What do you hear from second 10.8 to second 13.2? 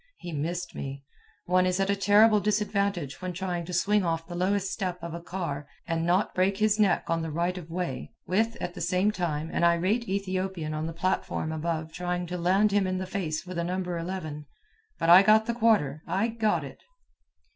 the platform above trying to land him in the